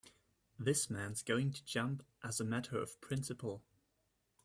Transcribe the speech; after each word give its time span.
This 0.57 0.89
man's 0.89 1.21
going 1.21 1.51
to 1.53 1.63
jump 1.63 2.03
as 2.23 2.39
a 2.39 2.43
matter 2.43 2.79
of 2.81 2.99
principle. 3.01 3.61